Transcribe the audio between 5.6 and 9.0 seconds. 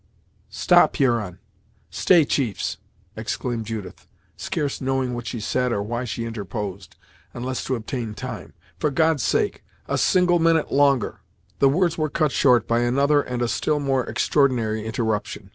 or why she interposed, unless to obtain time. "For